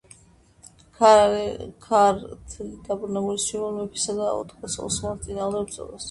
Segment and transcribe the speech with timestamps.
[0.95, 4.31] ქარᲗლᲨი დაბრუნებული სვიმონ მეფე საᲗავეᲨი
[4.77, 5.99] Ჩაუდგა ოსმალᲗა წინააღმდეგ ბრძოლას.